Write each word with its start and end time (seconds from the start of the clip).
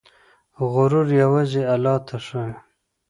غرور 0.71 1.07
يوازې 1.21 1.61
الله 1.73 1.95
ته 2.07 2.15
ښايي. 2.25 2.53